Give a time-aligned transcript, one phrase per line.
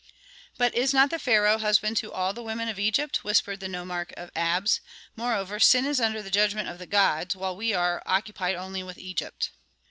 [0.57, 4.11] "But is not the pharaoh husband to all the women of Egypt?" whispered the nomarch
[4.13, 4.81] of Abs.
[5.15, 8.97] "Moreover, sin is under the judgment of the gods, while we are occupied only with
[8.97, 9.51] Egypt."